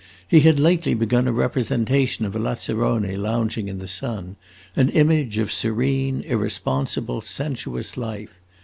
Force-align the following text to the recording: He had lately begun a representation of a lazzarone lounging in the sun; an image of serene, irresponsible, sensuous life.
He 0.27 0.39
had 0.39 0.59
lately 0.59 0.95
begun 0.95 1.27
a 1.27 1.31
representation 1.31 2.25
of 2.25 2.35
a 2.35 2.39
lazzarone 2.39 3.03
lounging 3.21 3.67
in 3.67 3.77
the 3.77 3.87
sun; 3.87 4.35
an 4.75 4.89
image 4.89 5.37
of 5.37 5.51
serene, 5.51 6.21
irresponsible, 6.21 7.21
sensuous 7.21 7.95
life. 7.95 8.33